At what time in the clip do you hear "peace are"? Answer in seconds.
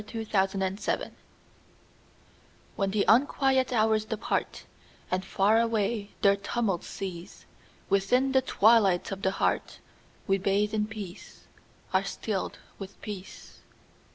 10.87-12.03